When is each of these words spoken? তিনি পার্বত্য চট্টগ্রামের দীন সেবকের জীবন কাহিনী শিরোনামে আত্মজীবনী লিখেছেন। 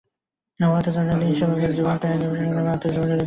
তিনি 0.59 0.69
পার্বত্য 0.69 0.87
চট্টগ্রামের 0.87 1.19
দীন 1.21 1.35
সেবকের 1.39 1.71
জীবন 1.77 1.95
কাহিনী 2.01 2.25
শিরোনামে 2.31 2.71
আত্মজীবনী 2.71 3.01
লিখেছেন। 3.01 3.19